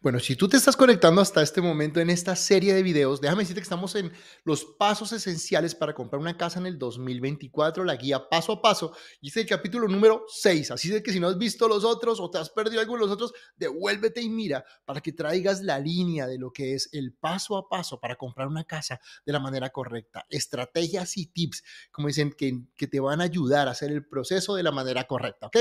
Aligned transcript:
Bueno, 0.00 0.20
si 0.20 0.36
tú 0.36 0.48
te 0.48 0.56
estás 0.56 0.76
conectando 0.76 1.20
hasta 1.20 1.42
este 1.42 1.60
momento 1.60 2.00
en 2.00 2.10
esta 2.10 2.36
serie 2.36 2.74
de 2.74 2.82
videos, 2.82 3.20
déjame 3.20 3.42
decirte 3.42 3.60
que 3.60 3.64
estamos 3.64 3.94
en 3.94 4.12
los 4.44 4.64
pasos 4.64 5.12
esenciales 5.12 5.74
para 5.74 5.94
comprar 5.94 6.20
una 6.20 6.36
casa 6.36 6.58
en 6.58 6.66
el 6.66 6.78
2024, 6.78 7.84
la 7.84 7.96
guía 7.96 8.28
paso 8.28 8.52
a 8.52 8.62
paso, 8.62 8.92
y 9.20 9.28
este 9.28 9.40
es 9.40 9.44
el 9.44 9.50
capítulo 9.50 9.88
número 9.88 10.24
6. 10.28 10.70
Así 10.70 10.88
de 10.88 11.02
que 11.02 11.12
si 11.12 11.20
no 11.20 11.28
has 11.28 11.38
visto 11.38 11.68
los 11.68 11.84
otros 11.84 12.20
o 12.20 12.30
te 12.30 12.38
has 12.38 12.50
perdido 12.50 12.80
alguno 12.80 13.00
de 13.00 13.06
los 13.06 13.14
otros, 13.14 13.32
devuélvete 13.56 14.20
y 14.20 14.28
mira 14.28 14.64
para 14.84 15.00
que 15.00 15.12
traigas 15.12 15.62
la 15.62 15.78
línea 15.78 16.26
de 16.26 16.38
lo 16.38 16.52
que 16.52 16.74
es 16.74 16.88
el 16.92 17.12
paso 17.12 17.56
a 17.56 17.68
paso 17.68 18.00
para 18.00 18.16
comprar 18.16 18.48
una 18.48 18.64
casa 18.64 19.00
de 19.24 19.32
la 19.32 19.40
manera 19.40 19.70
correcta. 19.70 20.26
Estrategias 20.28 21.16
y 21.16 21.26
tips, 21.26 21.64
como 21.90 22.08
dicen, 22.08 22.32
que, 22.32 22.60
que 22.76 22.86
te 22.86 23.00
van 23.00 23.20
a 23.20 23.24
ayudar 23.24 23.68
a 23.68 23.72
hacer 23.72 23.90
el 23.90 24.06
proceso 24.06 24.54
de 24.54 24.62
la 24.62 24.72
manera 24.72 25.04
correcta, 25.04 25.46
¿ok? 25.46 25.56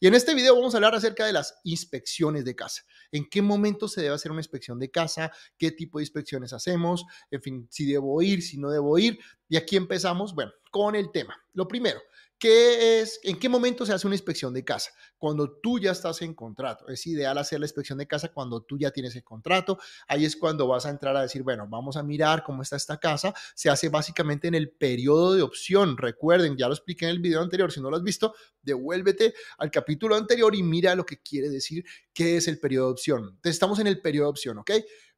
Y 0.00 0.06
en 0.06 0.14
este 0.14 0.34
video 0.34 0.54
vamos 0.54 0.74
a 0.74 0.78
hablar 0.78 0.94
acerca 0.94 1.26
de 1.26 1.32
las 1.32 1.54
inspecciones 1.64 2.44
de 2.44 2.54
casa. 2.54 2.82
¿En 3.10 3.28
qué 3.28 3.42
momento 3.42 3.71
se 3.88 4.02
debe 4.02 4.14
hacer 4.14 4.30
una 4.30 4.40
inspección 4.40 4.78
de 4.78 4.90
casa, 4.90 5.30
qué 5.58 5.72
tipo 5.72 5.98
de 5.98 6.04
inspecciones 6.04 6.52
hacemos, 6.52 7.04
en 7.30 7.42
fin, 7.42 7.68
si 7.70 7.90
debo 7.90 8.20
ir, 8.22 8.42
si 8.42 8.58
no 8.58 8.70
debo 8.70 8.98
ir. 8.98 9.18
Y 9.48 9.56
aquí 9.56 9.76
empezamos, 9.76 10.34
bueno, 10.34 10.52
con 10.70 10.94
el 10.94 11.10
tema. 11.12 11.36
Lo 11.52 11.68
primero, 11.68 12.00
¿Qué 12.42 12.98
es, 13.00 13.20
¿En 13.22 13.38
qué 13.38 13.48
momento 13.48 13.86
se 13.86 13.92
hace 13.92 14.04
una 14.04 14.16
inspección 14.16 14.52
de 14.52 14.64
casa? 14.64 14.90
Cuando 15.16 15.60
tú 15.62 15.78
ya 15.78 15.92
estás 15.92 16.22
en 16.22 16.34
contrato. 16.34 16.88
Es 16.88 17.06
ideal 17.06 17.38
hacer 17.38 17.60
la 17.60 17.66
inspección 17.66 17.98
de 17.98 18.08
casa 18.08 18.32
cuando 18.32 18.62
tú 18.62 18.76
ya 18.76 18.90
tienes 18.90 19.14
el 19.14 19.22
contrato. 19.22 19.78
Ahí 20.08 20.24
es 20.24 20.34
cuando 20.34 20.66
vas 20.66 20.84
a 20.84 20.90
entrar 20.90 21.16
a 21.16 21.22
decir, 21.22 21.44
bueno, 21.44 21.68
vamos 21.68 21.96
a 21.96 22.02
mirar 22.02 22.42
cómo 22.42 22.62
está 22.62 22.74
esta 22.74 22.98
casa. 22.98 23.32
Se 23.54 23.70
hace 23.70 23.90
básicamente 23.90 24.48
en 24.48 24.56
el 24.56 24.72
periodo 24.72 25.34
de 25.34 25.42
opción. 25.42 25.96
Recuerden, 25.96 26.56
ya 26.56 26.66
lo 26.66 26.74
expliqué 26.74 27.04
en 27.04 27.12
el 27.12 27.20
video 27.20 27.42
anterior. 27.42 27.70
Si 27.70 27.80
no 27.80 27.90
lo 27.90 27.96
has 27.96 28.02
visto, 28.02 28.34
devuélvete 28.60 29.34
al 29.58 29.70
capítulo 29.70 30.16
anterior 30.16 30.52
y 30.56 30.64
mira 30.64 30.96
lo 30.96 31.06
que 31.06 31.22
quiere 31.22 31.48
decir 31.48 31.84
qué 32.12 32.38
es 32.38 32.48
el 32.48 32.58
periodo 32.58 32.86
de 32.86 32.92
opción. 32.94 33.20
Entonces, 33.20 33.52
estamos 33.54 33.78
en 33.78 33.86
el 33.86 34.00
periodo 34.00 34.26
de 34.26 34.30
opción, 34.30 34.58
¿ok? 34.58 34.72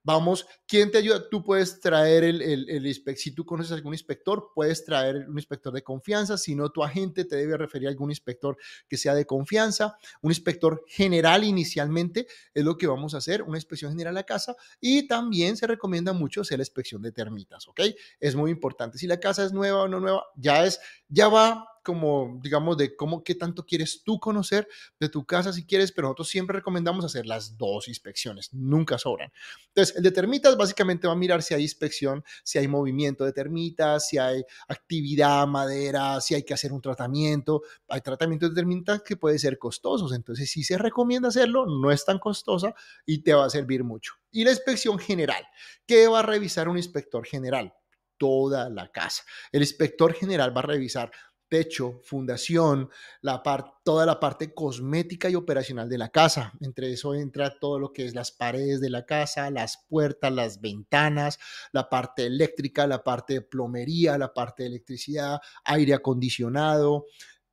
Vamos, 0.06 0.46
¿quién 0.66 0.90
te 0.90 0.98
ayuda? 0.98 1.30
Tú 1.30 1.42
puedes 1.42 1.80
traer 1.80 2.24
el, 2.24 2.42
el, 2.42 2.68
el 2.68 3.16
si 3.16 3.34
tú 3.34 3.46
conoces 3.46 3.72
algún 3.72 3.94
inspector, 3.94 4.50
puedes 4.54 4.84
traer 4.84 5.26
un 5.26 5.38
inspector 5.38 5.72
de 5.72 5.82
confianza, 5.82 6.36
si 6.36 6.54
no, 6.54 6.68
tu 6.68 6.84
agente 6.84 7.24
te 7.24 7.36
debe 7.36 7.56
referir 7.56 7.88
a 7.88 7.90
algún 7.90 8.10
inspector 8.10 8.58
que 8.86 8.98
sea 8.98 9.14
de 9.14 9.24
confianza, 9.24 9.96
un 10.20 10.30
inspector 10.30 10.84
general 10.86 11.42
inicialmente 11.42 12.26
es 12.52 12.64
lo 12.64 12.76
que 12.76 12.86
vamos 12.86 13.14
a 13.14 13.18
hacer, 13.18 13.42
una 13.42 13.56
inspección 13.56 13.92
general 13.92 14.18
a 14.18 14.24
casa 14.24 14.54
y 14.78 15.08
también 15.08 15.56
se 15.56 15.66
recomienda 15.66 16.12
mucho 16.12 16.42
hacer 16.42 16.58
la 16.58 16.62
inspección 16.64 17.00
de 17.00 17.10
termitas, 17.10 17.66
¿ok? 17.66 17.80
Es 18.20 18.34
muy 18.34 18.50
importante. 18.50 18.98
Si 18.98 19.06
la 19.06 19.18
casa 19.18 19.42
es 19.42 19.54
nueva 19.54 19.84
o 19.84 19.88
no 19.88 20.00
nueva, 20.00 20.24
ya 20.36 20.66
es, 20.66 20.80
ya 21.08 21.28
va 21.28 21.66
como, 21.84 22.40
digamos, 22.42 22.76
de 22.76 22.96
cómo, 22.96 23.22
qué 23.22 23.36
tanto 23.36 23.64
quieres 23.64 24.02
tú 24.02 24.18
conocer 24.18 24.66
de 24.98 25.08
tu 25.08 25.24
casa 25.24 25.52
si 25.52 25.64
quieres, 25.64 25.92
pero 25.92 26.08
nosotros 26.08 26.28
siempre 26.28 26.56
recomendamos 26.56 27.04
hacer 27.04 27.26
las 27.26 27.56
dos 27.56 27.86
inspecciones, 27.86 28.52
nunca 28.52 28.98
sobran. 28.98 29.30
Entonces, 29.68 29.94
el 29.96 30.02
de 30.02 30.10
termitas 30.10 30.56
básicamente 30.56 31.06
va 31.06 31.12
a 31.12 31.16
mirar 31.16 31.42
si 31.42 31.54
hay 31.54 31.62
inspección, 31.62 32.24
si 32.42 32.58
hay 32.58 32.66
movimiento 32.66 33.24
de 33.24 33.32
termitas, 33.32 34.08
si 34.08 34.18
hay 34.18 34.42
actividad 34.66 35.46
madera, 35.46 36.20
si 36.20 36.34
hay 36.34 36.42
que 36.42 36.54
hacer 36.54 36.72
un 36.72 36.80
tratamiento. 36.80 37.62
Hay 37.88 38.00
tratamientos 38.00 38.50
de 38.50 38.54
termitas 38.56 39.02
que 39.02 39.16
pueden 39.16 39.38
ser 39.38 39.58
costosos, 39.58 40.12
entonces 40.12 40.50
si 40.50 40.64
se 40.64 40.78
recomienda 40.78 41.28
hacerlo, 41.28 41.66
no 41.66 41.90
es 41.90 42.04
tan 42.04 42.18
costosa 42.18 42.74
y 43.06 43.18
te 43.18 43.34
va 43.34 43.44
a 43.44 43.50
servir 43.50 43.84
mucho. 43.84 44.14
Y 44.30 44.44
la 44.44 44.50
inspección 44.50 44.98
general, 44.98 45.46
¿qué 45.86 46.08
va 46.08 46.20
a 46.20 46.22
revisar 46.22 46.68
un 46.68 46.76
inspector 46.76 47.24
general? 47.26 47.74
Toda 48.16 48.70
la 48.70 48.90
casa. 48.90 49.24
El 49.52 49.62
inspector 49.62 50.14
general 50.14 50.56
va 50.56 50.60
a 50.60 50.66
revisar 50.66 51.10
techo, 51.48 52.00
fundación, 52.02 52.88
la 53.20 53.42
toda 53.84 54.06
la 54.06 54.18
parte 54.18 54.52
cosmética 54.54 55.28
y 55.28 55.34
operacional 55.34 55.88
de 55.88 55.98
la 55.98 56.08
casa. 56.08 56.52
Entre 56.60 56.92
eso 56.92 57.14
entra 57.14 57.58
todo 57.58 57.78
lo 57.78 57.92
que 57.92 58.06
es 58.06 58.14
las 58.14 58.32
paredes 58.32 58.80
de 58.80 58.90
la 58.90 59.06
casa, 59.06 59.50
las 59.50 59.84
puertas, 59.88 60.32
las 60.32 60.60
ventanas, 60.60 61.38
la 61.72 61.88
parte 61.88 62.26
eléctrica, 62.26 62.86
la 62.86 63.04
parte 63.04 63.34
de 63.34 63.42
plomería, 63.42 64.18
la 64.18 64.32
parte 64.32 64.62
de 64.62 64.70
electricidad, 64.70 65.40
aire 65.64 65.94
acondicionado, 65.94 67.06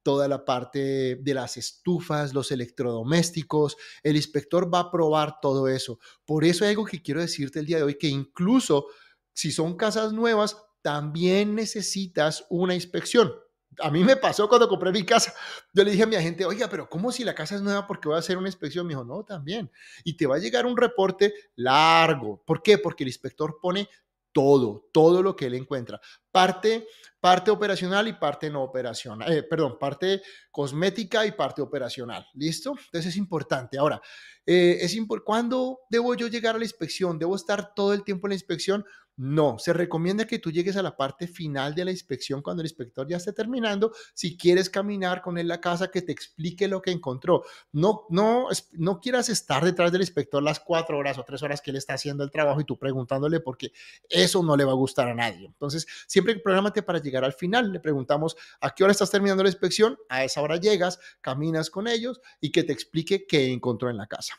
toda 0.04 0.28
la 0.28 0.46
parte 0.46 1.18
de 1.22 1.34
las 1.34 1.58
estufas, 1.58 2.34
los 2.34 2.52
electrodomésticos. 2.52 3.78
El 4.04 4.16
inspector 4.16 4.74
va 4.74 4.80
a 4.80 4.92
probar 4.92 5.40
todo 5.42 5.68
eso. 5.68 6.00
Por 6.26 6.44
eso 6.44 6.64
hay 6.64 6.72
algo 6.72 6.86
que 6.86 7.02
quiero 7.02 7.22
decirte 7.22 7.60
el 7.60 7.66
día 7.66 7.78
de 7.78 7.84
hoy, 7.84 7.98
que 7.98 8.08
incluso 8.08 8.88
si 9.34 9.52
son 9.52 9.78
casas 9.78 10.12
nuevas, 10.14 10.58
también 10.82 11.56
necesitas 11.56 12.46
una 12.50 12.74
inspección 12.74 13.32
a 13.80 13.90
mí 13.90 14.04
me 14.04 14.16
pasó 14.16 14.48
cuando 14.48 14.68
compré 14.68 14.92
mi 14.92 15.06
casa. 15.06 15.34
Yo 15.74 15.84
le 15.84 15.92
dije 15.92 16.04
a 16.04 16.08
mi 16.08 16.16
agente, 16.16 16.46
oiga, 16.46 16.70
pero 16.70 16.90
¿cómo 16.90 17.12
si 17.12 17.24
la 17.24 17.36
casa 17.36 17.56
es 17.56 17.62
nueva? 17.62 17.88
porque 17.88 18.08
voy 18.08 18.16
a 18.16 18.20
hacer 18.20 18.38
una 18.38 18.48
inspección? 18.48 18.86
Me 18.86 18.94
dijo, 18.94 19.04
no, 19.04 19.24
también. 19.24 19.72
Y 20.04 20.18
te 20.18 20.28
va 20.28 20.36
a 20.36 20.40
llegar 20.40 20.66
un 20.66 20.78
reporte 20.78 21.34
largo. 21.56 22.42
¿Por 22.46 22.62
qué? 22.62 22.78
Porque 22.78 23.04
el 23.04 23.10
inspector 23.10 23.60
pone 23.62 23.88
todo, 24.32 24.90
todo 24.92 25.22
lo 25.22 25.36
que 25.36 25.46
él 25.46 25.56
encuentra. 25.56 26.00
Parte, 26.32 26.88
parte 27.20 27.52
operacional 27.52 28.08
y 28.08 28.14
parte 28.14 28.50
no 28.50 28.64
operacional. 28.64 29.32
Eh, 29.32 29.44
perdón, 29.44 29.78
parte 29.80 30.22
cosmética 30.50 31.26
y 31.26 31.32
parte 31.32 31.62
operacional. 31.62 32.26
¿Listo? 32.34 32.72
Entonces 32.72 33.08
es 33.08 33.18
importante. 33.18 33.78
Ahora, 33.78 34.02
eh, 34.46 34.80
es 34.82 34.98
¿cuándo 35.24 35.80
debo 35.90 36.16
yo 36.16 36.28
llegar 36.28 36.56
a 36.56 36.58
la 36.58 36.66
inspección? 36.66 37.20
¿Debo 37.20 37.36
estar 37.36 37.74
todo 37.74 37.94
el 37.94 38.04
tiempo 38.04 38.28
en 38.28 38.32
la 38.32 38.36
inspección? 38.36 38.86
No, 39.18 39.60
se 39.60 39.74
recomienda 39.74 40.26
que 40.26 40.40
tú 40.40 40.52
llegues 40.52 40.78
a 40.78 40.82
la 40.82 40.96
parte 40.96 41.28
final 41.28 41.76
de 41.76 41.86
la 41.86 41.92
inspección 41.92 42.42
cuando 42.42 42.62
el 42.62 42.66
inspector 42.66 43.08
ya 43.08 43.18
esté 43.18 43.34
terminando. 43.34 43.94
Si 44.14 44.38
quieres 44.38 44.70
caminar 44.70 45.22
con 45.22 45.38
él 45.38 45.48
la 45.48 45.62
casa, 45.62 45.92
que 45.92 46.02
te 46.02 46.12
explique 46.12 46.68
lo 46.68 46.82
que 46.82 46.92
encontró. 46.92 47.44
No, 47.72 48.06
no, 48.10 48.48
no 48.72 49.00
quieras 49.00 49.30
estar 49.30 49.64
detrás 49.64 49.92
del 49.92 50.02
inspector 50.02 50.42
las 50.42 50.60
cuatro 50.60 50.98
horas 50.98 51.18
o 51.18 51.24
tres 51.24 51.44
horas 51.44 51.62
que 51.62 51.72
él 51.72 51.78
está 51.78 51.94
haciendo 51.94 52.24
el 52.24 52.32
trabajo 52.32 52.62
y 52.62 52.64
tú 52.64 52.80
preguntándole 52.80 53.42
porque 53.42 53.74
eso 54.10 54.42
no 54.42 54.56
le 54.56 54.64
va 54.64 54.72
a 54.72 54.76
gustar 54.76 55.10
a 55.10 55.14
nadie. 55.14 55.46
Entonces, 55.46 55.86
siempre 56.08 56.21
prográmate 56.24 56.84
para 56.84 57.00
llegar 57.00 57.24
al 57.24 57.34
final. 57.34 57.72
Le 57.72 57.80
preguntamos 57.80 58.36
a 58.60 58.74
qué 58.74 58.84
hora 58.84 58.92
estás 58.92 59.12
terminando 59.12 59.44
la 59.44 59.50
inspección. 59.50 59.98
A 60.10 60.24
esa 60.24 60.42
hora 60.42 60.58
llegas, 60.58 61.00
caminas 61.22 61.70
con 61.70 61.88
ellos 61.88 62.22
y 62.40 62.52
que 62.52 62.64
te 62.64 62.74
explique 62.74 63.26
qué 63.28 63.52
encontró 63.52 63.90
en 63.90 63.98
la 63.98 64.08
casa. 64.08 64.36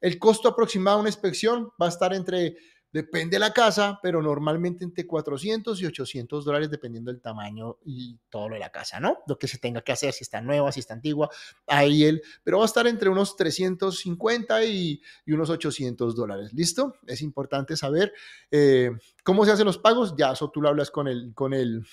El 0.00 0.18
costo 0.18 0.48
aproximado 0.48 0.98
de 0.98 1.00
una 1.02 1.10
inspección 1.10 1.70
va 1.80 1.86
a 1.86 1.90
estar 1.90 2.14
entre 2.14 2.56
Depende 2.92 3.36
de 3.36 3.38
la 3.38 3.52
casa, 3.52 4.00
pero 4.02 4.20
normalmente 4.20 4.84
entre 4.84 5.06
400 5.06 5.80
y 5.80 5.86
800 5.86 6.44
dólares 6.44 6.70
dependiendo 6.70 7.12
del 7.12 7.20
tamaño 7.20 7.78
y 7.84 8.18
todo 8.28 8.48
lo 8.48 8.54
de 8.54 8.60
la 8.60 8.70
casa, 8.70 8.98
¿no? 8.98 9.18
Lo 9.26 9.38
que 9.38 9.46
se 9.46 9.58
tenga 9.58 9.82
que 9.82 9.92
hacer, 9.92 10.12
si 10.12 10.24
está 10.24 10.40
nueva, 10.40 10.72
si 10.72 10.80
está 10.80 10.94
antigua, 10.94 11.30
ahí 11.66 12.04
él, 12.04 12.22
pero 12.42 12.58
va 12.58 12.64
a 12.64 12.66
estar 12.66 12.86
entre 12.86 13.08
unos 13.08 13.36
350 13.36 14.64
y, 14.64 15.00
y 15.24 15.32
unos 15.32 15.50
800 15.50 16.16
dólares, 16.16 16.52
¿listo? 16.52 16.96
Es 17.06 17.22
importante 17.22 17.76
saber 17.76 18.12
eh, 18.50 18.90
cómo 19.22 19.44
se 19.44 19.52
hacen 19.52 19.66
los 19.66 19.78
pagos, 19.78 20.14
ya 20.16 20.32
eso 20.32 20.50
tú 20.50 20.60
lo 20.60 20.68
hablas 20.68 20.90
con 20.90 21.06
el, 21.06 21.32
con 21.34 21.54
el 21.54 21.84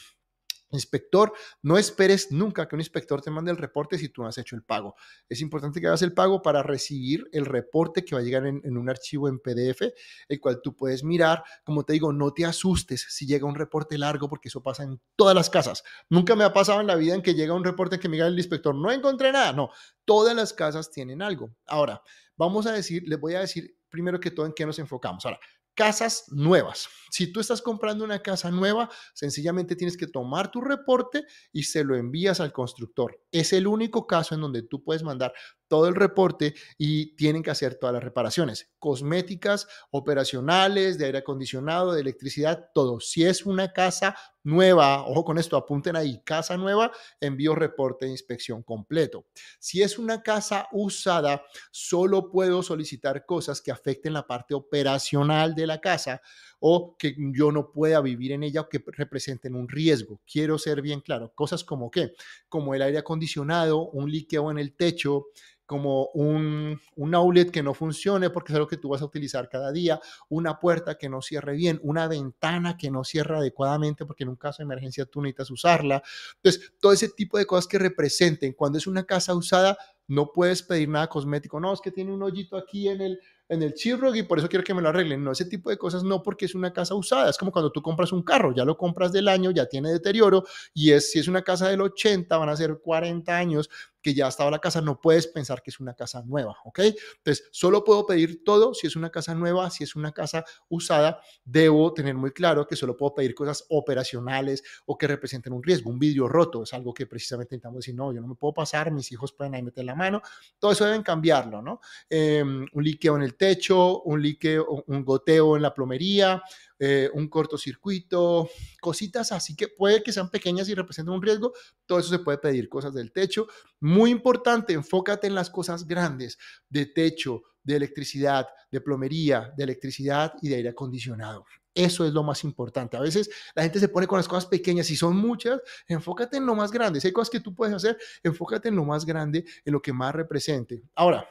Inspector, 0.72 1.32
no 1.62 1.78
esperes 1.78 2.32
nunca 2.32 2.68
que 2.68 2.76
un 2.76 2.82
inspector 2.82 3.22
te 3.22 3.32
mande 3.32 3.52
el 3.52 3.58
reporte 3.58 3.98
si 3.98 4.10
tú 4.10 4.22
no 4.22 4.28
has 4.28 4.38
hecho 4.38 4.56
el 4.56 4.64
pago. 4.64 4.96
Es 5.30 5.40
importante 5.42 5.80
que 5.80 5.88
hagas 5.88 6.02
el 6.02 6.14
pago 6.14 6.42
para 6.42 6.62
recibir 6.62 7.28
el 7.32 7.46
reporte 7.46 8.04
que 8.04 8.16
va 8.16 8.22
a 8.22 8.24
llegar 8.24 8.46
en, 8.46 8.78
un 8.78 8.90
archivo 8.90 9.30
en 9.30 9.40
PDF, 9.40 9.82
el 10.28 10.40
cual 10.40 10.60
tú 10.62 10.76
puedes 10.76 11.04
mirar. 11.04 11.44
Como 11.64 11.84
te 11.84 11.94
digo, 11.94 12.12
no 12.12 12.34
te 12.34 12.46
asustes 12.46 13.06
si 13.10 13.26
llega 13.26 13.48
un 13.48 13.56
reporte 13.56 13.98
largo, 13.98 14.28
porque 14.30 14.50
eso 14.50 14.62
pasa 14.62 14.84
en 14.84 15.00
todas 15.16 15.36
las 15.36 15.50
casas. 15.50 15.84
Nunca 16.10 16.36
me 16.36 16.44
ha 16.44 16.54
pasado 16.54 16.82
en 16.82 16.88
la 16.88 16.96
vida 16.96 17.16
en 17.16 17.22
que 17.22 17.34
llega 17.34 17.54
un 17.54 17.64
reporte 17.64 18.00
que 18.00 18.10
me 18.10 18.18
diga 18.18 18.28
el 18.28 18.38
inspector, 18.38 18.76
no 18.76 18.92
encontré 18.92 19.32
nada. 19.32 19.54
No, 19.54 19.70
todas 20.06 20.36
las 20.36 20.54
casas 20.54 20.92
tienen 20.92 21.22
algo. 21.22 21.56
Ahora, 21.66 22.02
vamos 22.36 22.68
a 22.68 22.74
decir, 22.74 23.04
les 23.08 23.20
voy 23.20 23.36
a 23.36 23.40
decir 23.40 23.78
primero 23.90 24.20
que 24.20 24.32
todo 24.32 24.46
en 24.46 24.54
qué 24.54 24.66
nos 24.66 24.80
enfocamos. 24.80 25.26
Ahora, 25.26 25.40
casas 25.78 26.26
nuevas. 26.30 26.90
Si 27.12 27.32
tú 27.32 27.40
estás 27.40 27.62
comprando 27.62 28.04
una 28.04 28.24
casa 28.24 28.50
nueva, 28.50 28.90
sencillamente 29.14 29.76
tienes 29.76 29.96
que 29.96 30.08
tomar 30.08 30.52
tu 30.52 30.60
reporte 30.60 31.24
y 31.54 31.64
se 31.64 31.84
lo 31.84 31.96
envías 31.96 32.40
al 32.40 32.52
constructor. 32.52 33.22
Es 33.32 33.54
el 33.54 33.68
único 33.68 34.08
caso 34.08 34.34
en 34.34 34.42
donde 34.42 34.64
tú 34.64 34.84
puedes 34.84 35.04
mandar 35.04 35.34
todo 35.68 35.88
el 35.88 35.96
reporte 35.96 36.56
y 36.78 37.16
tienen 37.16 37.44
que 37.44 37.52
hacer 37.52 37.76
todas 37.76 37.94
las 37.94 38.04
reparaciones, 38.04 38.70
cosméticas, 38.80 39.68
operacionales, 39.92 40.98
de 40.98 41.06
aire 41.06 41.20
acondicionado, 41.20 41.94
de 41.94 42.02
electricidad, 42.02 42.70
todo. 42.74 43.00
Si 43.00 43.24
es 43.24 43.46
una 43.46 43.74
casa 43.74 44.16
nueva, 44.44 45.06
ojo 45.06 45.26
con 45.26 45.38
esto, 45.38 45.58
apunten 45.58 45.98
ahí, 45.98 46.22
casa 46.24 46.56
nueva, 46.56 46.92
envío 47.20 47.54
reporte 47.54 48.06
de 48.06 48.12
inspección 48.12 48.64
completo. 48.64 49.26
Si 49.60 49.82
es 49.82 50.00
una 50.00 50.24
casa 50.24 50.70
usada, 50.72 51.44
solo 51.70 52.32
puedo 52.32 52.64
solicitar 52.64 53.26
cosas 53.26 53.62
que 53.62 53.72
afecten 53.72 54.14
la 54.14 54.26
parte 54.26 54.54
operacional 54.54 55.54
de 55.54 55.68
la 55.68 55.82
casa 55.82 56.22
o 56.60 56.96
que 56.98 57.16
yo 57.34 57.52
no 57.52 57.72
pueda 57.72 58.02
vivir 58.02 58.32
en 58.32 58.44
ella 58.44 58.62
o 58.62 58.70
que 58.70 58.84
representen 58.88 59.54
un 59.54 59.68
riesgo. 59.68 60.22
Quiero 60.26 60.58
ser 60.58 60.82
bien 60.82 61.02
claro, 61.02 61.34
cosas 61.36 61.64
como 61.64 61.92
qué, 61.92 62.14
como 62.48 62.74
el 62.74 62.82
aire 62.82 63.00
acondicionado, 63.00 63.90
un 63.90 64.10
líquido 64.10 64.50
en 64.50 64.60
el 64.60 64.76
techo, 64.76 65.28
como 65.68 66.08
un, 66.14 66.80
un, 66.96 67.16
outlet 67.16 67.52
que 67.52 67.62
no 67.62 67.74
funcione 67.74 68.30
porque 68.32 68.54
es 68.54 68.56
algo 68.56 68.68
que 68.68 68.78
tú 68.78 68.90
vas 68.90 69.02
a 69.02 69.06
utilizar 69.06 69.50
cada 69.50 69.72
día, 69.72 70.00
una 70.30 70.60
puerta 70.60 70.98
que 70.98 71.10
no 71.10 71.22
cierre 71.22 71.56
bien, 71.56 71.80
una 71.84 72.08
ventana 72.08 72.78
que 72.78 72.90
no 72.90 73.04
cierra 73.04 73.38
adecuadamente 73.38 74.06
porque 74.06 74.24
en 74.24 74.30
un 74.30 74.38
caso 74.38 74.60
de 74.60 74.64
emergencia 74.64 75.06
tú 75.06 75.22
necesitas 75.22 75.52
usarla. 75.52 76.02
Entonces, 76.36 76.74
todo 76.80 76.94
ese 76.94 77.10
tipo 77.10 77.38
de 77.38 77.46
cosas 77.46 77.68
que 77.68 77.78
representen, 77.78 78.54
cuando 78.54 78.78
es 78.78 78.88
una 78.88 79.04
casa 79.04 79.36
usada, 79.36 79.78
no 80.08 80.32
puedes 80.32 80.64
pedir 80.64 80.88
nada 80.88 81.08
cosmético, 81.08 81.60
no, 81.60 81.74
es 81.74 81.82
que 81.82 81.92
tiene 81.92 82.14
un 82.14 82.24
hoyito 82.24 82.56
aquí 82.56 82.88
en 82.88 83.02
el, 83.02 83.20
en 83.50 83.62
el 83.62 83.74
chirro 83.74 84.16
y 84.16 84.24
por 84.24 84.40
eso 84.40 84.48
quiero 84.48 84.64
que 84.64 84.74
me 84.74 84.82
lo 84.82 84.90
arreglen. 84.90 85.24
No, 85.24 85.32
ese 85.32 85.46
tipo 85.46 85.70
de 85.70 85.78
cosas 85.78 86.04
no, 86.04 86.24
porque 86.24 86.46
es 86.46 86.56
una 86.56 86.72
casa 86.72 86.96
usada. 86.96 87.30
Es 87.30 87.38
como 87.38 87.52
cuando 87.52 87.72
tú 87.72 87.82
compras 87.82 88.12
un 88.14 88.24
carro, 88.24 88.54
ya 88.56 88.64
lo 88.64 88.78
compras 88.78 89.12
del 89.12 89.28
año, 89.28 89.52
ya 89.52 89.66
tiene 89.66 89.92
deterioro 89.92 90.46
y 90.74 90.92
es, 90.92 91.12
si 91.12 91.20
es 91.20 91.28
una 91.28 91.42
casa 91.42 91.68
del 91.68 91.82
80, 91.82 92.38
van 92.38 92.50
a 92.50 92.56
ser 92.56 92.80
40 92.82 93.36
años 93.36 93.70
que 94.08 94.14
ya 94.14 94.30
estaba 94.30 94.50
la 94.50 94.60
casa, 94.60 94.80
no 94.80 95.02
puedes 95.02 95.28
pensar 95.28 95.62
que 95.62 95.70
es 95.70 95.82
una 95.82 95.94
casa 95.94 96.24
nueva, 96.24 96.56
¿ok? 96.64 96.80
Entonces, 97.18 97.50
solo 97.52 97.84
puedo 97.84 98.06
pedir 98.06 98.42
todo 98.46 98.74
si 98.74 98.88
es 98.88 98.96
una 98.96 99.10
casa 99.10 99.36
nueva, 99.36 99.70
si 99.70 99.84
es 99.84 99.98
una 99.98 100.14
casa 100.14 100.46
usada, 100.70 101.20
debo 101.44 101.94
tener 101.94 102.16
muy 102.16 102.32
claro 102.32 102.66
que 102.66 102.78
solo 102.78 102.96
puedo 102.96 103.16
pedir 103.16 103.36
cosas 103.36 103.66
operacionales 103.68 104.64
o 104.86 104.98
que 104.98 105.08
representen 105.08 105.52
un 105.52 105.62
riesgo. 105.62 105.90
Un 105.90 106.00
vidrio 106.00 106.30
roto 106.30 106.64
es 106.64 106.74
algo 106.74 106.94
que 106.94 107.06
precisamente 107.06 107.56
intentamos 107.56 107.80
decir, 107.80 107.96
no, 107.96 108.14
yo 108.14 108.22
no 108.22 108.30
me 108.30 108.36
puedo 108.36 108.54
pasar, 108.54 108.92
mis 108.92 109.12
hijos 109.12 109.34
pueden 109.34 109.56
ahí 109.56 109.62
meter 109.62 109.84
la 109.84 109.94
mano, 109.94 110.22
todo 110.58 110.72
eso 110.72 110.86
deben 110.86 111.04
cambiarlo, 111.04 111.62
¿no? 111.62 111.82
Em, 112.10 112.66
un 112.72 112.84
liqueo 112.84 113.18
en 113.18 113.24
el 113.24 113.36
techo, 113.36 114.04
un 114.04 114.22
liqueo, 114.22 114.86
un 114.88 115.04
goteo 115.04 115.58
en 115.58 115.64
la 115.64 115.74
plomería, 115.74 116.42
eh, 116.80 117.10
un 117.14 117.28
cortocircuito, 117.28 118.50
cositas 118.80 119.32
así 119.32 119.56
que 119.56 119.68
puede 119.68 120.04
que 120.04 120.14
sean 120.14 120.30
pequeñas 120.30 120.70
y 120.70 120.76
representen 120.76 121.14
un 121.14 121.22
riesgo, 121.22 121.54
todo 121.86 122.00
eso 122.00 122.10
se 122.10 122.20
puede 122.20 122.38
pedir, 122.38 122.70
cosas 122.70 122.94
del 122.94 123.12
techo. 123.12 123.48
Muy 123.80 124.12
importante, 124.12 124.74
enfócate 124.74 125.28
en 125.28 125.36
las 125.36 125.50
cosas 125.50 125.88
grandes 125.88 126.38
de 126.70 126.86
techo, 126.86 127.44
de 127.64 127.76
electricidad, 127.76 128.48
de 128.72 128.82
plomería, 128.82 129.54
de 129.58 129.64
electricidad 129.64 130.34
y 130.42 130.50
de 130.50 130.56
aire 130.56 130.70
acondicionado. 130.70 131.46
Eso 131.74 132.06
es 132.06 132.14
lo 132.14 132.24
más 132.24 132.44
importante. 132.44 132.98
A 132.98 133.02
veces 133.02 133.30
la 133.54 133.62
gente 133.62 133.80
se 133.80 133.90
pone 133.90 134.08
con 134.08 134.18
las 134.18 134.28
cosas 134.28 134.48
pequeñas 134.48 134.90
y 134.90 134.96
son 134.96 135.16
muchas. 135.16 135.62
Enfócate 135.88 136.38
en 136.38 136.46
lo 136.46 136.56
más 136.56 136.72
grande. 136.72 137.00
Si 137.00 137.08
hay 137.08 137.14
cosas 137.14 137.30
que 137.30 137.40
tú 137.40 137.54
puedes 137.54 137.76
hacer, 137.76 137.98
enfócate 138.24 138.70
en 138.70 138.76
lo 138.76 138.84
más 138.84 139.06
grande, 139.06 139.46
en 139.64 139.74
lo 139.74 139.82
que 139.82 139.94
más 139.94 140.16
represente. 140.16 140.82
Ahora, 140.96 141.30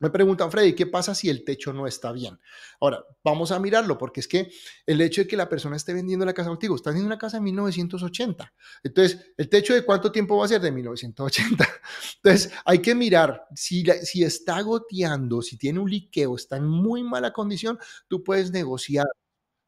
me 0.00 0.10
preguntan, 0.10 0.50
Freddy, 0.50 0.74
¿qué 0.74 0.86
pasa 0.86 1.14
si 1.14 1.28
el 1.28 1.44
techo 1.44 1.74
no 1.74 1.86
está 1.86 2.10
bien? 2.10 2.38
Ahora, 2.80 3.04
vamos 3.22 3.52
a 3.52 3.60
mirarlo, 3.60 3.98
porque 3.98 4.20
es 4.20 4.28
que 4.28 4.50
el 4.86 5.00
hecho 5.02 5.20
de 5.20 5.28
que 5.28 5.36
la 5.36 5.48
persona 5.48 5.76
esté 5.76 5.92
vendiendo 5.92 6.24
la 6.24 6.32
casa 6.32 6.48
contigo, 6.48 6.74
está 6.74 6.90
vendiendo 6.90 7.08
una 7.08 7.18
casa 7.18 7.36
en 7.36 7.44
1980. 7.44 8.52
Entonces, 8.82 9.32
¿el 9.36 9.50
techo 9.50 9.74
de 9.74 9.84
cuánto 9.84 10.10
tiempo 10.10 10.38
va 10.38 10.46
a 10.46 10.48
ser? 10.48 10.62
De 10.62 10.72
1980. 10.72 11.68
Entonces, 12.24 12.50
hay 12.64 12.78
que 12.78 12.94
mirar 12.94 13.44
si, 13.54 13.84
si 14.02 14.24
está 14.24 14.60
goteando, 14.62 15.42
si 15.42 15.58
tiene 15.58 15.78
un 15.78 15.90
liqueo, 15.90 16.34
está 16.34 16.56
en 16.56 16.66
muy 16.66 17.04
mala 17.04 17.32
condición, 17.32 17.78
tú 18.08 18.24
puedes 18.24 18.50
negociar, 18.50 19.06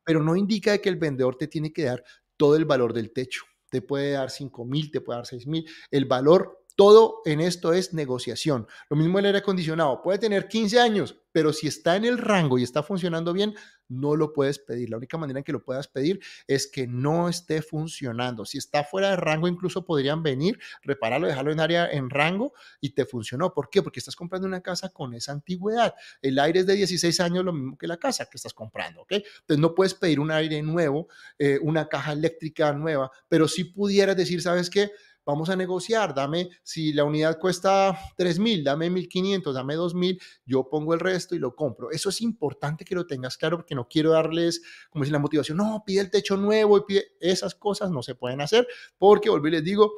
pero 0.02 0.22
no 0.22 0.34
indica 0.34 0.78
que 0.78 0.88
el 0.88 0.96
vendedor 0.96 1.36
te 1.36 1.46
tiene 1.46 1.74
que 1.74 1.84
dar 1.84 2.02
todo 2.38 2.56
el 2.56 2.64
valor 2.64 2.94
del 2.94 3.12
techo. 3.12 3.44
Te 3.68 3.82
puede 3.82 4.12
dar 4.12 4.30
5 4.30 4.64
mil, 4.64 4.90
te 4.90 5.02
puede 5.02 5.18
dar 5.18 5.26
6 5.26 5.46
mil. 5.46 5.66
El 5.90 6.06
valor 6.06 6.61
todo 6.76 7.22
en 7.24 7.40
esto 7.40 7.72
es 7.72 7.92
negociación. 7.92 8.66
Lo 8.88 8.96
mismo 8.96 9.18
el 9.18 9.26
aire 9.26 9.38
acondicionado. 9.38 10.02
Puede 10.02 10.18
tener 10.18 10.48
15 10.48 10.80
años, 10.80 11.16
pero 11.32 11.52
si 11.52 11.66
está 11.66 11.96
en 11.96 12.04
el 12.04 12.18
rango 12.18 12.58
y 12.58 12.62
está 12.62 12.82
funcionando 12.82 13.32
bien, 13.32 13.54
no 13.88 14.16
lo 14.16 14.32
puedes 14.32 14.58
pedir. 14.58 14.90
La 14.90 14.96
única 14.96 15.18
manera 15.18 15.40
en 15.40 15.44
que 15.44 15.52
lo 15.52 15.62
puedas 15.62 15.88
pedir 15.88 16.20
es 16.46 16.66
que 16.66 16.86
no 16.86 17.28
esté 17.28 17.62
funcionando. 17.62 18.44
Si 18.44 18.58
está 18.58 18.84
fuera 18.84 19.10
de 19.10 19.16
rango, 19.16 19.48
incluso 19.48 19.84
podrían 19.84 20.22
venir, 20.22 20.58
repararlo, 20.82 21.26
dejarlo 21.26 21.52
en 21.52 21.60
área 21.60 21.90
en 21.90 22.10
rango 22.10 22.52
y 22.80 22.90
te 22.90 23.04
funcionó. 23.04 23.52
¿Por 23.52 23.68
qué? 23.70 23.82
Porque 23.82 24.00
estás 24.00 24.16
comprando 24.16 24.48
una 24.48 24.62
casa 24.62 24.90
con 24.90 25.14
esa 25.14 25.32
antigüedad. 25.32 25.94
El 26.20 26.38
aire 26.38 26.60
es 26.60 26.66
de 26.66 26.74
16 26.74 27.20
años, 27.20 27.44
lo 27.44 27.52
mismo 27.52 27.76
que 27.76 27.86
la 27.86 27.98
casa 27.98 28.26
que 28.26 28.36
estás 28.36 28.54
comprando, 28.54 29.02
¿ok? 29.02 29.12
Entonces 29.12 29.58
no 29.58 29.74
puedes 29.74 29.94
pedir 29.94 30.20
un 30.20 30.30
aire 30.30 30.62
nuevo, 30.62 31.08
eh, 31.38 31.58
una 31.62 31.88
caja 31.88 32.12
eléctrica 32.12 32.72
nueva, 32.72 33.10
pero 33.28 33.48
si 33.48 33.64
pudieras 33.64 34.16
decir, 34.16 34.40
¿sabes 34.42 34.70
qué? 34.70 34.90
Vamos 35.24 35.50
a 35.50 35.56
negociar, 35.56 36.14
dame, 36.14 36.50
si 36.62 36.92
la 36.92 37.04
unidad 37.04 37.38
cuesta 37.38 37.98
3 38.16 38.38
mil, 38.38 38.64
dame 38.64 38.90
1500, 38.90 39.54
dame 39.54 39.74
2000, 39.74 40.20
yo 40.44 40.68
pongo 40.68 40.94
el 40.94 41.00
resto 41.00 41.34
y 41.34 41.38
lo 41.38 41.54
compro. 41.54 41.90
Eso 41.90 42.08
es 42.08 42.20
importante 42.20 42.84
que 42.84 42.94
lo 42.94 43.06
tengas 43.06 43.36
claro 43.36 43.58
porque 43.58 43.74
no 43.74 43.88
quiero 43.88 44.10
darles, 44.12 44.62
como 44.90 45.02
decir, 45.02 45.12
la 45.12 45.18
motivación, 45.18 45.58
no, 45.58 45.82
pide 45.86 46.00
el 46.00 46.10
techo 46.10 46.36
nuevo 46.36 46.78
y 46.78 46.82
pide, 46.86 47.04
esas 47.20 47.54
cosas 47.54 47.90
no 47.90 48.02
se 48.02 48.14
pueden 48.14 48.40
hacer 48.40 48.66
porque, 48.98 49.30
volví 49.30 49.50
les 49.50 49.64
digo, 49.64 49.92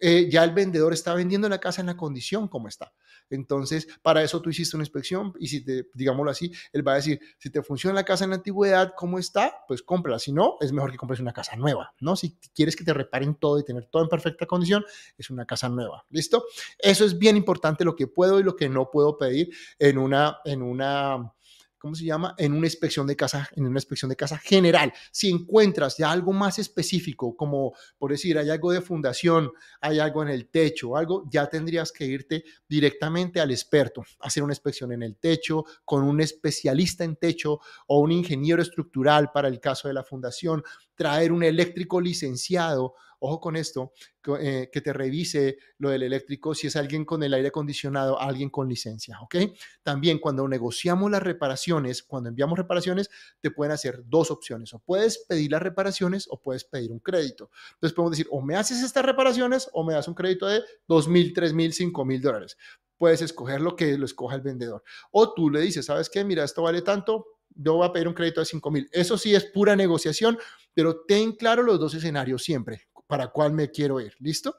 eh, 0.00 0.28
ya 0.30 0.42
el 0.44 0.52
vendedor 0.52 0.92
está 0.92 1.14
vendiendo 1.14 1.48
la 1.48 1.60
casa 1.60 1.80
en 1.80 1.86
la 1.86 1.96
condición 1.96 2.48
como 2.48 2.68
está. 2.68 2.92
Entonces, 3.28 3.86
para 4.02 4.22
eso 4.22 4.40
tú 4.40 4.50
hiciste 4.50 4.76
una 4.76 4.82
inspección 4.82 5.32
y 5.38 5.48
si 5.48 5.64
te, 5.64 5.88
digámoslo 5.94 6.30
así, 6.30 6.52
él 6.72 6.86
va 6.86 6.92
a 6.92 6.96
decir, 6.96 7.20
si 7.38 7.50
te 7.50 7.62
funciona 7.62 7.94
la 7.94 8.04
casa 8.04 8.24
en 8.24 8.30
la 8.30 8.36
antigüedad 8.36 8.94
como 8.96 9.18
está, 9.18 9.54
pues 9.68 9.82
cómprala. 9.82 10.18
Si 10.18 10.32
no, 10.32 10.56
es 10.60 10.72
mejor 10.72 10.90
que 10.90 10.96
compres 10.96 11.20
una 11.20 11.32
casa 11.32 11.54
nueva, 11.56 11.94
¿no? 12.00 12.16
Si 12.16 12.36
quieres 12.54 12.74
que 12.74 12.84
te 12.84 12.92
reparen 12.92 13.36
todo 13.36 13.58
y 13.60 13.64
tener 13.64 13.86
todo 13.86 14.02
en 14.02 14.08
perfecta 14.08 14.46
condición, 14.46 14.84
es 15.16 15.30
una 15.30 15.46
casa 15.46 15.68
nueva. 15.68 16.04
¿Listo? 16.10 16.44
Eso 16.78 17.04
es 17.04 17.18
bien 17.18 17.36
importante 17.36 17.84
lo 17.84 17.94
que 17.94 18.06
puedo 18.06 18.40
y 18.40 18.42
lo 18.42 18.56
que 18.56 18.68
no 18.68 18.90
puedo 18.90 19.16
pedir 19.16 19.50
en 19.78 19.98
una, 19.98 20.38
en 20.44 20.62
una 20.62 21.32
¿cómo 21.80 21.94
se 21.94 22.04
llama? 22.04 22.34
En 22.36 22.52
una 22.52 22.66
inspección 22.66 23.06
de 23.06 23.16
casa, 23.16 23.48
en 23.56 23.66
una 23.66 23.78
inspección 23.78 24.10
de 24.10 24.16
casa 24.16 24.36
general. 24.36 24.92
Si 25.10 25.30
encuentras 25.30 25.96
ya 25.96 26.12
algo 26.12 26.32
más 26.32 26.58
específico, 26.58 27.34
como 27.34 27.72
por 27.98 28.10
decir, 28.10 28.36
hay 28.38 28.50
algo 28.50 28.70
de 28.70 28.82
fundación, 28.82 29.50
hay 29.80 29.98
algo 29.98 30.22
en 30.22 30.28
el 30.28 30.48
techo, 30.48 30.96
algo, 30.96 31.24
ya 31.30 31.48
tendrías 31.48 31.90
que 31.90 32.04
irte 32.04 32.44
directamente 32.68 33.40
al 33.40 33.50
experto, 33.50 34.04
hacer 34.20 34.42
una 34.42 34.52
inspección 34.52 34.92
en 34.92 35.02
el 35.02 35.16
techo 35.16 35.64
con 35.84 36.02
un 36.04 36.20
especialista 36.20 37.02
en 37.02 37.16
techo 37.16 37.60
o 37.86 38.00
un 38.00 38.12
ingeniero 38.12 38.60
estructural 38.60 39.30
para 39.32 39.48
el 39.48 39.58
caso 39.58 39.88
de 39.88 39.94
la 39.94 40.04
fundación, 40.04 40.62
traer 40.94 41.32
un 41.32 41.42
eléctrico 41.42 41.98
licenciado 41.98 42.94
ojo 43.20 43.40
con 43.40 43.56
esto, 43.56 43.92
eh, 44.38 44.68
que 44.72 44.80
te 44.80 44.92
revise 44.92 45.58
lo 45.78 45.90
del 45.90 46.02
eléctrico, 46.02 46.54
si 46.54 46.66
es 46.66 46.76
alguien 46.76 47.04
con 47.04 47.22
el 47.22 47.32
aire 47.32 47.48
acondicionado, 47.48 48.20
alguien 48.20 48.50
con 48.50 48.68
licencia, 48.68 49.18
¿ok? 49.20 49.36
También 49.82 50.18
cuando 50.18 50.46
negociamos 50.48 51.10
las 51.10 51.22
reparaciones, 51.22 52.02
cuando 52.02 52.28
enviamos 52.28 52.58
reparaciones, 52.58 53.10
te 53.40 53.50
pueden 53.50 53.72
hacer 53.72 54.02
dos 54.06 54.30
opciones, 54.30 54.74
o 54.74 54.78
puedes 54.80 55.18
pedir 55.28 55.52
las 55.52 55.62
reparaciones 55.62 56.26
o 56.28 56.40
puedes 56.40 56.64
pedir 56.64 56.92
un 56.92 56.98
crédito. 56.98 57.50
Entonces 57.74 57.94
podemos 57.94 58.12
decir, 58.12 58.26
o 58.30 58.42
me 58.42 58.56
haces 58.56 58.82
estas 58.82 59.04
reparaciones 59.04 59.68
o 59.72 59.84
me 59.84 59.94
das 59.94 60.08
un 60.08 60.14
crédito 60.14 60.46
de 60.46 60.62
dos 60.88 61.08
mil, 61.08 61.32
tres 61.32 61.52
mil, 61.52 61.72
cinco 61.72 62.04
mil 62.04 62.20
dólares. 62.20 62.56
Puedes 62.96 63.22
escoger 63.22 63.60
lo 63.60 63.76
que 63.76 63.96
lo 63.96 64.04
escoja 64.04 64.34
el 64.34 64.42
vendedor. 64.42 64.82
O 65.10 65.32
tú 65.32 65.50
le 65.50 65.60
dices, 65.60 65.86
¿sabes 65.86 66.10
qué? 66.10 66.24
Mira, 66.24 66.44
esto 66.44 66.62
vale 66.62 66.82
tanto, 66.82 67.26
yo 67.54 67.74
voy 67.74 67.86
a 67.86 67.92
pedir 67.92 68.08
un 68.08 68.14
crédito 68.14 68.40
de 68.40 68.46
5 68.46 68.70
mil. 68.70 68.88
Eso 68.92 69.18
sí 69.18 69.34
es 69.34 69.44
pura 69.46 69.76
negociación, 69.76 70.38
pero 70.74 71.02
ten 71.06 71.32
claro 71.32 71.62
los 71.62 71.78
dos 71.78 71.94
escenarios 71.94 72.42
siempre 72.42 72.88
para 73.10 73.28
cuál 73.28 73.52
me 73.52 73.70
quiero 73.70 74.00
ir. 74.00 74.14
¿Listo? 74.20 74.56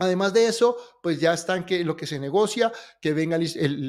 Además 0.00 0.32
de 0.32 0.46
eso, 0.46 0.78
pues 1.02 1.20
ya 1.20 1.34
están 1.34 1.66
que 1.66 1.84
lo 1.84 1.94
que 1.94 2.06
se 2.06 2.18
negocia, 2.18 2.72
que 3.02 3.12
venga 3.12 3.38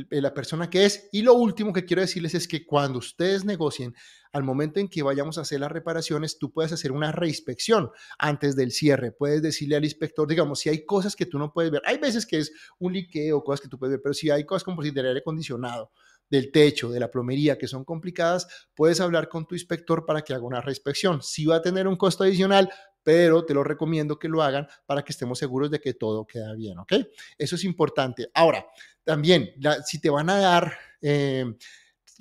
la 0.10 0.34
persona 0.34 0.70
que 0.70 0.84
es. 0.84 1.08
Y 1.14 1.22
lo 1.22 1.36
último 1.36 1.72
que 1.72 1.86
quiero 1.86 2.02
decirles 2.02 2.36
es 2.36 2.50
que 2.50 2.66
cuando 2.66 3.00
ustedes 3.00 3.46
negocien, 3.46 3.96
al 4.34 4.44
momento 4.44 4.82
en 4.82 4.90
que 4.90 5.04
vayamos 5.04 5.38
a 5.38 5.42
hacer 5.42 5.62
las 5.62 5.72
reparaciones, 5.72 6.38
tú 6.38 6.52
puedes 6.52 6.74
hacer 6.74 6.92
una 6.92 7.14
reinspección 7.14 7.92
antes 8.20 8.58
del 8.58 8.72
cierre. 8.72 9.14
Puedes 9.14 9.42
decirle 9.42 9.78
al 9.78 9.86
inspector, 9.86 10.28
digamos, 10.28 10.60
si 10.60 10.68
hay 10.68 10.84
cosas 10.84 11.16
que 11.16 11.26
tú 11.26 11.40
no 11.40 11.54
puedes 11.54 11.72
ver. 11.72 11.82
Hay 11.86 11.98
veces 11.98 12.26
que 12.26 12.40
es 12.40 12.52
un 12.78 12.92
liqueo, 12.92 13.42
cosas 13.42 13.62
que 13.62 13.70
tú 13.70 13.80
puedes 13.80 13.94
ver, 13.94 14.02
pero 14.04 14.14
si 14.14 14.30
hay 14.30 14.46
cosas 14.46 14.66
como 14.66 14.82
si 14.82 14.92
de 14.92 15.00
aire 15.00 15.20
acondicionado, 15.20 15.92
del 16.30 16.52
techo, 16.52 16.90
de 16.90 17.00
la 17.00 17.12
plomería, 17.12 17.58
que 17.58 17.68
son 17.68 17.84
complicadas, 17.84 18.48
puedes 18.74 19.02
hablar 19.02 19.28
con 19.28 19.46
tu 19.46 19.54
inspector 19.54 20.06
para 20.06 20.22
que 20.22 20.34
haga 20.34 20.46
una 20.46 20.62
reinspección. 20.62 21.22
Si 21.22 21.46
va 21.46 21.58
a 21.58 21.62
tener 21.62 21.88
un 21.88 21.98
costo 21.98 22.24
adicional, 22.24 22.70
pero 23.04 23.46
te 23.46 23.54
lo 23.54 23.64
recomiendo 23.64 24.18
que 24.18 24.28
lo 24.28 24.42
hagan 24.42 24.68
para 24.86 25.04
que 25.04 25.12
estemos 25.12 25.40
seguros 25.40 25.72
de 25.72 25.80
que 25.80 25.94
todo 25.94 26.26
queda 26.26 26.54
bien, 26.54 26.80
¿ok? 26.80 26.94
Eso 27.38 27.56
es 27.56 27.64
importante. 27.64 28.30
Ahora, 28.34 28.66
también, 29.04 29.54
si 29.86 30.00
te 30.00 30.10
van 30.10 30.30
a 30.30 30.38
dar... 30.38 30.74
Eh, 31.02 31.46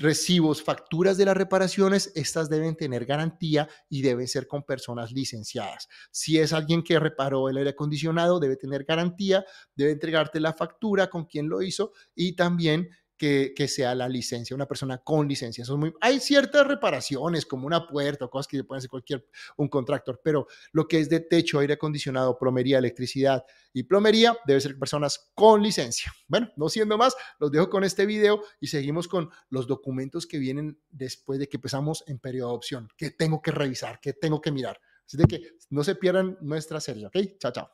recibos, 0.00 0.62
facturas 0.62 1.18
de 1.18 1.26
las 1.26 1.36
reparaciones, 1.36 2.10
estas 2.14 2.48
deben 2.48 2.74
tener 2.74 3.04
garantía 3.04 3.68
y 3.88 4.00
deben 4.00 4.26
ser 4.26 4.46
con 4.46 4.62
personas 4.62 5.12
licenciadas. 5.12 5.88
Si 6.10 6.38
es 6.38 6.54
alguien 6.54 6.82
que 6.82 6.98
reparó 6.98 7.50
el 7.50 7.58
aire 7.58 7.70
acondicionado, 7.70 8.40
debe 8.40 8.56
tener 8.56 8.84
garantía, 8.84 9.44
debe 9.74 9.92
entregarte 9.92 10.40
la 10.40 10.54
factura 10.54 11.10
con 11.10 11.26
quien 11.26 11.50
lo 11.50 11.60
hizo 11.60 11.92
y 12.14 12.34
también 12.34 12.88
que, 13.20 13.68
sea 13.68 13.94
la 13.94 14.08
licencia, 14.08 14.56
una 14.56 14.66
persona 14.66 14.96
con 14.98 15.28
licencia. 15.28 15.62
Eso 15.62 15.76
muy, 15.76 15.92
hay 16.00 16.20
ciertas 16.20 16.66
reparaciones, 16.66 17.44
como 17.44 17.66
una 17.66 17.86
puerta 17.86 18.24
o 18.24 18.30
cosas 18.30 18.48
que 18.48 18.64
pueden 18.64 18.78
hacer 18.78 18.88
cualquier, 18.88 19.26
un 19.58 19.68
contractor, 19.68 20.22
pero 20.24 20.46
lo 20.72 20.88
que 20.88 21.00
es 21.00 21.10
de 21.10 21.20
techo, 21.20 21.58
aire 21.58 21.74
acondicionado, 21.74 22.38
plomería, 22.38 22.78
electricidad 22.78 23.44
y 23.74 23.82
plomería, 23.82 24.38
debe 24.46 24.60
ser 24.62 24.78
personas 24.78 25.30
con 25.34 25.62
licencia. 25.62 26.10
Bueno, 26.28 26.50
no 26.56 26.70
siendo 26.70 26.96
más, 26.96 27.14
los 27.38 27.52
dejo 27.52 27.68
con 27.68 27.84
este 27.84 28.06
video 28.06 28.42
y 28.58 28.68
seguimos 28.68 29.06
con 29.06 29.28
los 29.50 29.66
documentos 29.66 30.26
que 30.26 30.38
vienen 30.38 30.80
después 30.90 31.38
de 31.38 31.46
que 31.46 31.58
empezamos 31.58 32.02
en 32.06 32.18
periodo 32.20 32.50
de 32.50 32.56
opción. 32.56 32.88
¿Qué 32.96 33.10
tengo 33.10 33.42
que 33.42 33.50
revisar? 33.50 34.00
¿Qué 34.00 34.14
tengo 34.14 34.40
que 34.40 34.50
mirar? 34.50 34.80
Así 35.04 35.18
de 35.18 35.24
que 35.24 35.42
no 35.68 35.84
se 35.84 35.94
pierdan 35.94 36.38
nuestra 36.40 36.80
serie, 36.80 37.06
¿ok? 37.06 37.16
Chao, 37.38 37.52
chao. 37.52 37.70